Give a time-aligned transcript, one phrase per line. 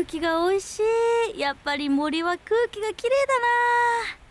[0.00, 0.80] 空気が美味し
[1.34, 1.38] い。
[1.38, 3.12] やっぱり森は空気がきれい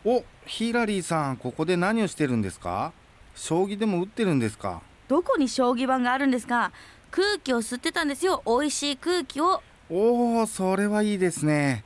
[0.04, 0.18] だな。
[0.18, 2.92] おヒラリーさんここで何をしてるんですか？
[3.36, 4.82] 将棋でも打ってるんですか？
[5.08, 6.72] どこに将棋盤があるんですか？
[7.12, 8.42] 空気を吸ってたんですよ。
[8.48, 9.62] 美味しい空気を。
[9.92, 11.84] おおそれはいいですね。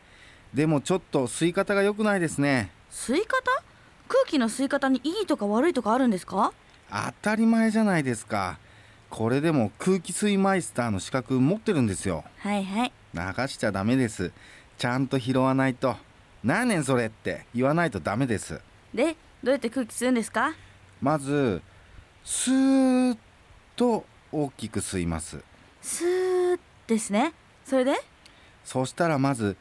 [0.53, 2.71] でもちょっと吸い方が良くないですね。
[2.89, 3.63] 吸い方？
[4.07, 6.53] 空気の吸い方にいいとか悪いとかあるんですか？
[6.89, 8.59] 当たり前じゃないですか。
[9.09, 12.23] これでも空気吸いマイスターの資格持ってるんですよ。
[12.37, 14.31] はいはい流しちゃダメです。
[14.77, 15.95] ちゃんと拾わないと。
[16.43, 18.59] 何年それって言わないとダメです。
[18.93, 20.53] でどうやって空気吸うんですか？
[21.01, 21.61] まず
[22.23, 23.17] スーッ
[23.75, 25.43] と大きく吸います。
[25.81, 27.33] スーですね。
[27.65, 27.95] それで？
[28.65, 29.55] そしたらまず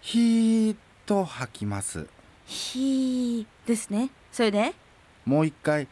[0.00, 0.76] ヒーッ
[1.06, 2.06] と吐きます。
[2.46, 4.10] ひーですね。
[4.30, 4.74] それで？
[5.24, 5.88] もう一回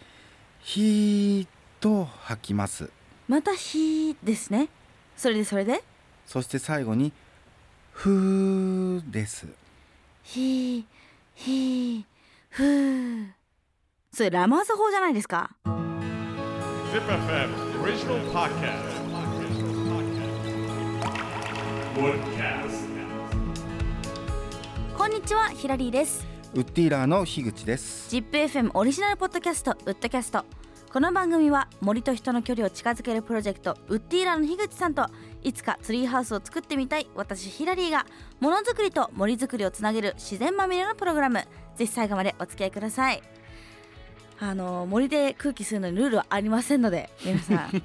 [0.60, 1.48] ヒーッ
[1.80, 2.90] と吐きます。
[3.28, 4.68] またひーですね。
[5.16, 5.82] それでそれで？
[6.28, 7.10] そして最後に
[7.90, 9.46] ふーです。
[10.22, 10.84] ひー
[11.34, 12.04] ひー
[12.50, 13.28] ふー。
[14.12, 15.88] それラマーズ法じゃないですか？ZipFM
[17.80, 19.08] Original Podcast.
[21.96, 22.88] Woodcast.
[24.98, 26.26] こんにちはヒラリーです。
[26.52, 28.14] ウッディーラーの樋口です。
[28.14, 30.44] ZIPFM オリジナルポッドキャストウッドキャスト
[30.92, 35.06] この番組は森と人の距離を近づけるプロジェクトウッディーラーの樋口さんと
[35.44, 38.06] いつかツリーハウスを作ってみたい私ヒラリーが
[38.40, 41.40] ものづくりと森づくりをつなげる自然まみれのプログラム。
[41.76, 43.22] ぜひ最後までお付き合いください。
[44.40, 47.82] あの森で空気吸うのにルールはありませんので皆さん。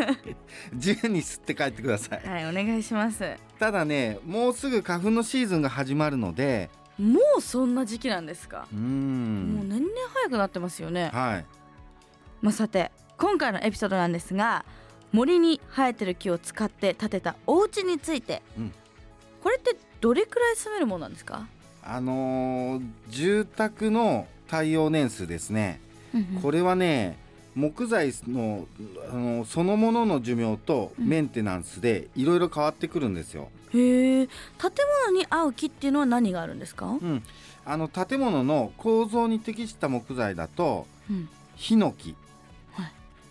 [0.74, 2.26] 自由に吸って帰ってください。
[2.26, 3.34] はいお願いします。
[3.58, 8.68] ただねもうすぐ花粉のシーズンが始まるのでもうそんな時期なんですか？
[8.72, 11.10] うー、もうん年々早くなってますよね。
[11.12, 11.44] はい
[12.40, 14.64] まあ、さて今回のエピソードなんですが
[15.12, 18.72] 森に生えてる木を使って建てたお家について、うん。
[19.42, 21.46] これってどれくらい住めるものなんですか、
[21.82, 25.80] あのー住宅の耐用年数ですね。
[26.42, 27.18] これれはね
[27.54, 28.66] 木材の
[29.10, 31.08] あのそのものの寿命とうん。
[31.08, 33.48] メンテナンスでいろいろ変わってくるんですよ。
[33.72, 34.30] へえ建
[35.06, 37.22] 物に合う木っていうのは何があるんですか、うん、
[37.66, 41.28] あの建物の構造に適した木材だとうん。
[41.56, 42.27] ヒノキ、はい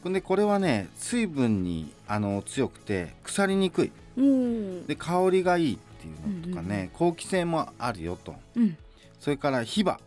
[0.05, 3.91] でこれはね水分にあの強くて腐りにくい。
[4.17, 8.35] おーで香りがいいっていうのとかうんうんね、好気性もあるよと。
[8.55, 8.77] うん。
[9.19, 9.99] それからヒバ、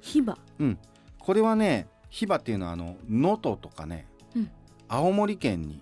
[0.00, 0.36] ヒバ。
[0.58, 0.78] うん、
[1.18, 4.06] これはねヒバっていうのはあの能登とかね、
[4.36, 4.50] うん。
[4.88, 5.80] 青森県に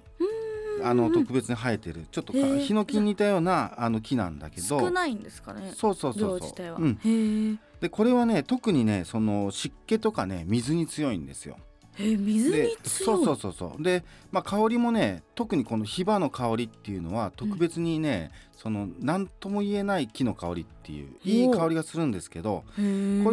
[0.83, 4.79] あの特別に生えてるちょっとヒノキに似たようなあの木なんだけど。
[4.79, 6.77] 少ないんですかねそうそうそうそう。
[6.79, 11.57] うん、でこれはね特にねその湿気とかね水に強いんですよ。
[11.97, 13.17] へえ水でに強い。
[13.17, 13.83] そうそうそうそう。
[13.83, 22.85] で、まあ、香りもね特にこのヒバの香りっていうのは特別にね、その何とも言えない木の香りっていういい香りがするんですけどこれ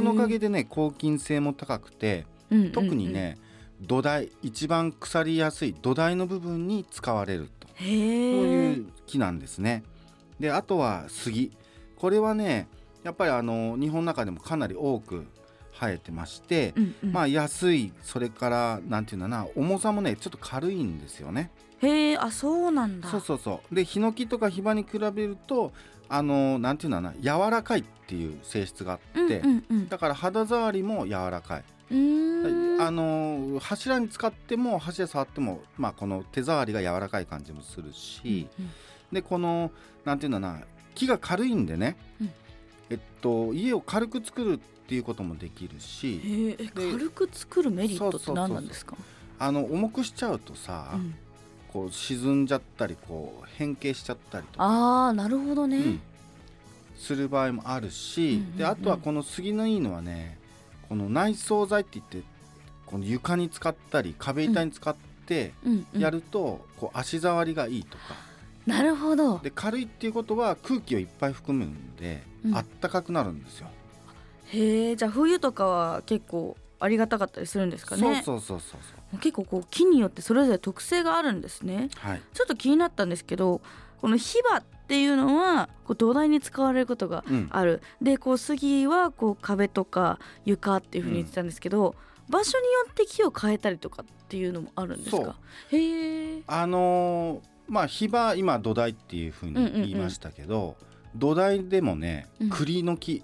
[0.04, 2.72] のおかげでね抗菌性も高くてうんうんうん。
[2.72, 3.38] 特にね、
[3.82, 7.68] 土台一番腐りやすい土台の部分に使われると。
[7.76, 9.84] へそうえいう木なんですね。
[10.40, 11.52] であとは杉。
[11.98, 12.68] これはね
[13.04, 15.26] やっぱりあの日本の中でもかなり多く
[15.88, 17.12] 生えてまして、うんうん。
[17.12, 21.52] まあ安いそれからなんていうんだな重さもねちょっと軽いんですよね。
[21.82, 23.10] へえあそうなんだ。
[23.10, 23.76] そうそうそう。
[23.76, 25.72] でヒノキとかヒバに比べると
[26.10, 29.42] あのなんていうんだな柔らかいっていう性質があって、
[29.90, 31.64] だから肌触りも柔らかい。
[31.90, 38.70] あの柱に使っても箸で触っても、まあ、この手触りが柔らかい感じもするし、うん。
[39.12, 39.72] でこの
[40.04, 40.62] なんていうんだな
[40.96, 42.32] 木が軽いんでね、うん。
[42.90, 44.60] えっと家を軽く作る
[44.94, 48.96] っていうこともできるしへええ軽く作るメリットって何なんですか？
[49.40, 51.16] あの重くしちゃうとさ、うん。
[51.72, 56.02] こう沈んじゃったりこう変形しちゃったりとか、ああなるほどね、うん。
[56.96, 58.58] する場合もあるし、うんうんうん。
[58.58, 60.38] であとはこの杉のいいのはね
[60.88, 62.22] この内装材って言って
[62.86, 66.00] この床に使ったり壁板に使ってうんうん。
[66.00, 68.04] やると、こう足触りがいいとか。
[68.68, 69.40] なるほど。
[69.40, 72.56] で軽いっていうことは空気をいっぱい含むんで、うん。
[72.56, 73.68] あったかくなるんですよ。
[74.48, 78.22] へえじゃあ冬とかは結構ありがたかったりするんですかね？
[78.24, 79.20] そうそうそうそうそう。
[79.20, 81.90] 結構こう木によってそれぞれ特性があるんですね。
[81.96, 82.22] はい。
[82.34, 83.62] ちょっと気になったんですけど
[84.02, 87.82] このヒバっていうのはこう土台に使われることがうん、ある。
[88.02, 91.96] でこう杉はこう壁とか床っていうふうに言ってたんですけど、
[92.30, 95.26] 場所によって木を変えたりとかっていうのもあるんですそう。
[95.26, 95.36] か
[95.72, 97.40] へえあのー
[97.70, 100.76] まあヒバ今土台っていうふうに言いましたけど、
[101.16, 102.50] 土台でもねうん。
[102.50, 103.24] 栗の木、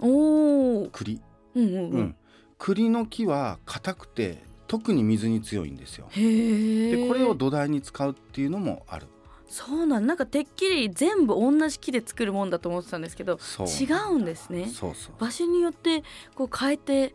[0.00, 1.20] おお栗、
[1.54, 2.00] うんうんう、うん。
[2.00, 2.16] ん、
[2.58, 6.06] 栗の木は硬くて特に水に強いんですよ。
[6.10, 9.06] へえでこれを土台に使うっていうのもある。
[9.48, 10.06] そうなん。
[10.06, 13.38] なんかてっきり全部同じ木で作るもんだと思ってたんですけど
[13.80, 14.66] 違うんですね。
[14.66, 15.14] そうそう。
[15.20, 16.02] 場所によって
[16.34, 17.14] こう変えて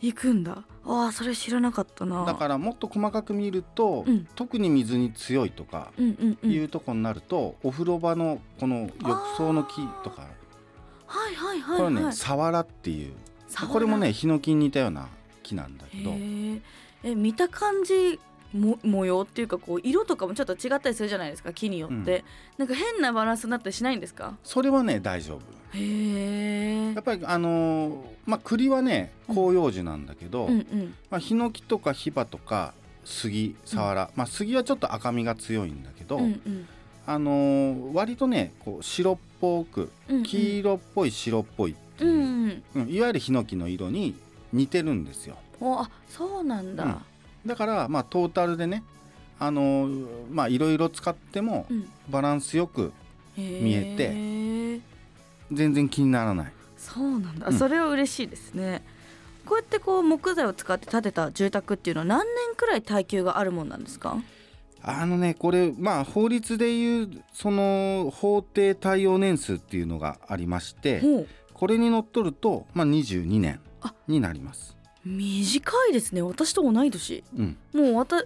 [0.00, 0.64] いくんだ。
[0.84, 2.24] ああそれ知らなかったな。
[2.24, 4.26] だからもっと細かく見ると、うん。
[4.34, 6.50] 特に水に強いとかうんうんうん。
[6.50, 10.26] いうとこになると、お風呂場のこの浴槽の木とか
[11.06, 13.12] はいはいはいこれはねはいサワラっていう
[13.72, 15.08] これもねヒノキに似たような
[15.42, 16.10] 木なんだけど。
[16.10, 16.60] へえ
[17.04, 18.18] え見た感じ
[18.52, 22.24] も模様っていうかこう色とかもちょっと違ったりするじゃないですか木によって、
[22.56, 24.34] なんか変なバランスになったりしないんですか？
[24.42, 25.40] それはね大丈夫。
[25.76, 30.94] へえやっぱりあのーまあ栗はね広葉樹なんだけど、うんうん。
[31.10, 32.72] まあ、ヒノキとかヒバとか
[33.04, 36.68] 杉サワラ、まあ杉はちょっと赤みが強いんだけど、うんうん
[37.06, 40.22] あのー割とねこう白っぽくうんうん。
[40.24, 42.22] 黄色っぽい白っぽいっていう、うん
[42.74, 42.88] うんうん。
[42.88, 44.14] いわゆるヒノキの色に
[44.52, 45.36] 似てるんですよ。
[45.60, 46.96] おあそうなんだ、うん。
[47.46, 48.82] だからまあトータルでね
[49.38, 51.88] あのーまあいろいろ使ってもうん。
[52.10, 52.92] バランスよく
[53.36, 54.82] へ見えてて
[55.52, 56.52] 全然気にならない。
[56.76, 57.58] そうなんだ、うん。
[57.58, 58.82] それは嬉しいですね。
[59.44, 64.16] こうやってこう木材を使って建てた住宅っていうのは何年くらい耐久があるもんなんですか？
[64.88, 71.02] あのねこれまあ法律でいうその法定耐用年数っていうのがありまして
[71.52, 73.94] これにのっとると、まあ、22年あ。
[74.06, 74.76] になります。
[75.04, 76.20] 短いですね。
[76.20, 77.24] 私と同い年。
[77.36, 78.22] うん、もうわたえ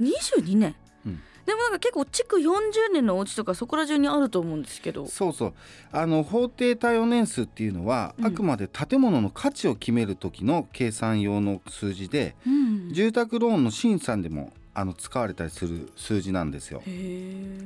[0.00, 1.20] 22年、うん。
[1.44, 5.06] でもなんか結構築40年のお家とかそこら中にあると思うんですけど。
[5.06, 5.54] そうそう。
[5.90, 8.26] あの法定耐用年数っていうのは、うん。
[8.26, 12.92] あくまで建物の価値を決める時の計算用の数字でうん。
[12.92, 16.82] 住宅ローンの審査でもあの使われたりする数字なんですよ。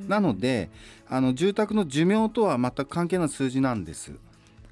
[0.08, 0.70] なので
[1.08, 4.12] あの住宅の寿命とは全く関係ない数字なんです。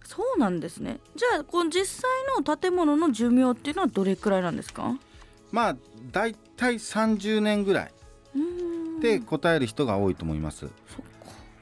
[0.05, 4.99] そうなんですねじゃあこの実際の建物の寿命っていうのはどれくらいなんですか？
[5.53, 5.77] まあ
[6.11, 7.93] だいたい30年ぐらい
[9.03, 10.67] で答える人が多いと思います。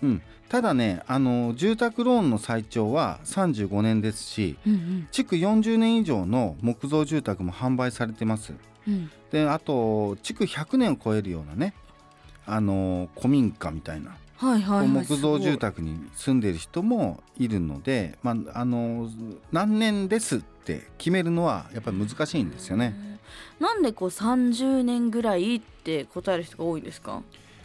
[0.02, 8.54] うん、ただねあの住宅ローンの最長は35年ですしうん築40年以上の木造住宅も販売されてます。
[8.88, 8.94] うん。
[8.94, 11.74] うんであと築100年を超えるようなね
[12.46, 19.10] あの古民家みたいな、はいはいはい木造住す宅に住んでる人もいるので、まあ、あの
[19.52, 23.18] 何年ですって決めるのはやっぱり難しいんですよね。
[23.60, 27.22] なんでこう30年ぐらいって答える人が多いんですか、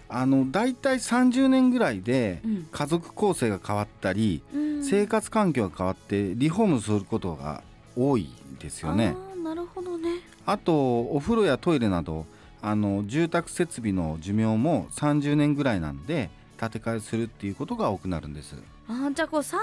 [0.10, 2.68] あのだいたい30年ぐらいでうん。
[2.72, 4.84] 家族構成が変わったりうん。
[4.84, 7.64] 生活環境が変わってリフォームすることが
[7.96, 8.30] 多い
[8.60, 9.16] ですよね。
[9.54, 12.26] なるほどねあとお風呂やトイレなど
[12.62, 16.30] あの住宅設備の寿命も30年ぐらいなんで
[16.60, 18.56] 建て替えするっていうことが多くなるんです。
[18.88, 19.56] あーじゃあこう30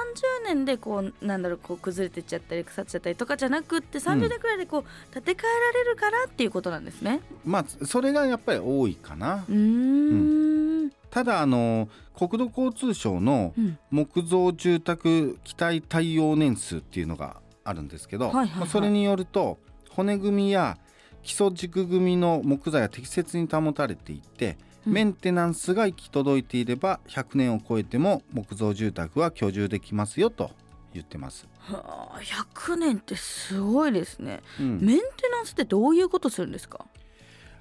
[0.46, 5.42] 年でこうなんだろうこう崩れてっちゃったり腐っちゃったりとかじゃなくって30年くらいでこう建て替え
[5.74, 7.20] られるからっていうことなんですね。
[7.44, 9.52] まあそれがやっぱり多いかなう。
[9.52, 19.58] ーんただあの国土交通省のうん木造住宅期待対応年数っていうのがあるんですけど、はいはいはいまあそれによると
[20.00, 20.78] 骨組みや
[21.22, 24.56] 基礎軸組みの木材は適切に保たれていて、
[24.86, 24.92] うん。
[24.94, 30.52] メンテナンスが行き届いていれば100年を超えても木造住宅は居住できますよと
[30.94, 31.46] 言ってます。
[31.58, 32.18] はあ
[32.54, 34.40] 100年ってすごいですね。
[34.58, 34.80] うん。
[34.80, 36.86] メンテナンスってどういうことするんですか？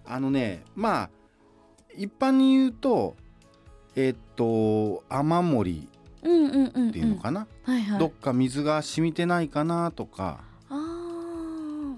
[0.06, 1.10] あのねまあ
[1.98, 3.18] 一般に言うと
[3.98, 8.00] えっと雨漏りっていうのかな、はいはい。
[8.00, 10.40] どっか水が染みてないかなとか、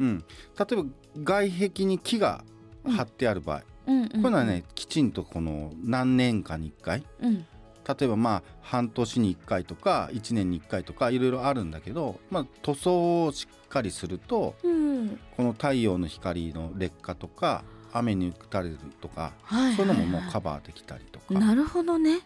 [0.01, 0.24] うん、
[0.58, 0.86] 例えば
[1.24, 2.43] 外壁に木が
[2.88, 4.01] 貼ってある場合、うん。
[4.01, 7.03] うんこういうのはねきちんとこの何年かに1回。
[7.22, 7.46] うん。
[7.88, 15.20] 例えばまあ半年に1回とか1年に1回とかいろいろあるんだけど、まあ、塗装をしっかりするとうん。
[15.36, 21.34] この太陽の光の劣化とか雨に打たれるとかはいそういうのももうはいカバーできたりとか。
[21.39, 22.20] なるほどね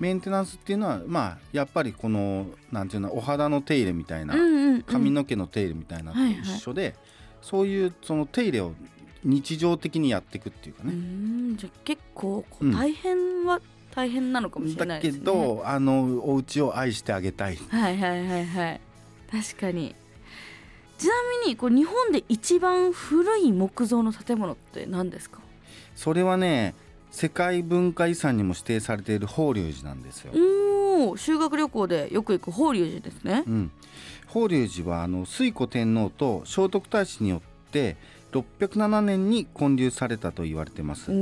[0.00, 4.34] メンテナンスっていうのはまあやっぱりこのなんていうのお肌の手入れみたいな
[4.86, 6.94] 髪の毛の手入れみたいなのと一緒で
[7.40, 8.72] そういうその手入れを
[9.22, 10.92] 日常的にやっていくっていうかうね。
[10.94, 13.60] んじゃあ結構大変は
[13.94, 15.24] 大変なのかもしれなだけいですね。
[15.24, 17.56] どあのお家を愛してあげたい。
[17.68, 18.80] はいはいはいはい。
[19.30, 19.94] 確かに。
[20.98, 21.12] ちな
[21.44, 25.40] みにこう日本で一番古い木造の建物って何ですか？
[25.94, 26.74] それはね
[27.14, 30.32] 世界文化遺産にも指定されている法隆寺なんですよ。
[31.16, 33.44] 修学旅行でよく行く法隆寺ですね。
[33.46, 33.70] うん、
[34.26, 37.96] 法隆寺はあの推古天皇と聖徳太子によって
[38.32, 41.12] 607年に建立されたと言われてます。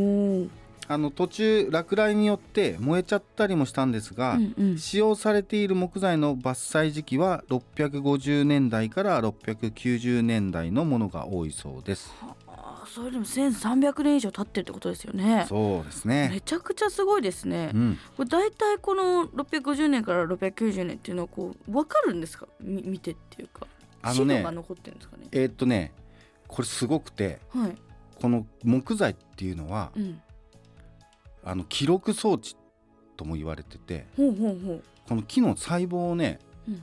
[0.88, 4.78] あの途中落雷によって燃えちゃったりもしたんですが、うんうん。
[4.78, 12.10] 使用されている木材の伐採時期は650年代から690年代のものが多いそうです。
[12.94, 15.46] それでも1300年以上経ってるってことですよね。
[15.48, 16.42] そうですめね。
[16.44, 22.46] ちゃくちゃすごいですね、うん、これ大体この650年から690年っていうのはこう分かるんですか？
[22.60, 23.66] み見てっていうか。
[24.02, 25.26] あのねが残ってるんですかね？
[25.32, 25.92] えーっとね
[26.48, 27.76] これすごくてはい、
[28.20, 30.20] この木材っていうのはうん、
[31.44, 32.56] あの記録装置
[33.16, 34.82] とも言われててほうほうほう。
[35.08, 36.82] この木の細胞をね、うん。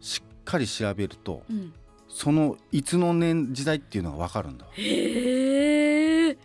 [0.00, 1.72] しっかり調べるとうん
[2.08, 4.66] そのいつの年時代っていうのが分かるんだ。
[4.72, 6.38] へえ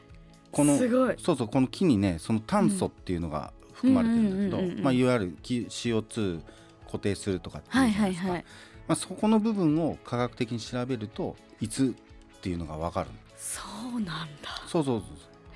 [0.51, 1.15] このすごい。
[1.17, 6.41] そうそうこの木にねその炭素っていうのが含まれてるんだけどまあいわゆる木 CO2
[6.85, 8.27] 固定するとかっていうはいじゃなですか。
[8.27, 8.45] はいいはい。
[8.87, 11.95] まあ、そこの部分を科学的に調べるといつ
[12.37, 13.61] っていうのが分かるそ
[13.95, 14.63] うなんだ。
[14.67, 15.03] そうそう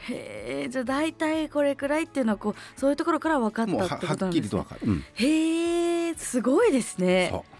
[0.07, 4.41] へえじゃあ大体これくらいっていうのはこうそういうところから分かったってははっきことなんですね。
[4.41, 5.03] りと分かる、うん。
[5.13, 7.29] へえすごいですね。
[7.31, 7.54] そう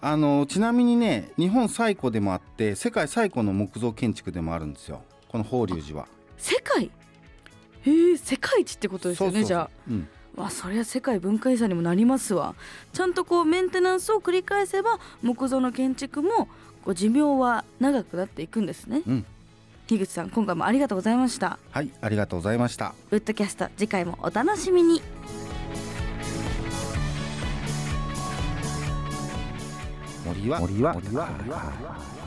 [0.00, 5.02] あのちなみにね日本最古でもあって世界最古の木造建築でもあるんですよ。
[5.28, 6.06] この法隆寺は。
[6.36, 6.90] 世界？
[7.82, 9.70] へえ世界一ってことですよねじゃあ。
[9.88, 10.08] うん。
[10.36, 12.54] わあそりゃ世界文化遺産にもなりますわ。
[12.92, 16.48] ちゃんとこうメンテナンスを繰り返せば木造の建築も
[16.84, 19.26] こう寿命は長くなっていくんですね、うん。
[19.88, 21.58] 樋口さん今回もありがとうございました。
[21.72, 22.94] はいありがとうございました。
[23.10, 25.02] ウッドキャスト次回もお楽しみに
[30.38, 32.17] 森は森は森は